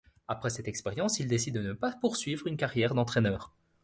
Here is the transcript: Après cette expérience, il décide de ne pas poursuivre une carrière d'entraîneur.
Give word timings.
Après 0.27 0.49
cette 0.49 0.67
expérience, 0.67 1.19
il 1.19 1.27
décide 1.27 1.53
de 1.57 1.61
ne 1.61 1.73
pas 1.73 1.91
poursuivre 1.91 2.47
une 2.47 2.57
carrière 2.57 2.95
d'entraîneur. 2.95 3.53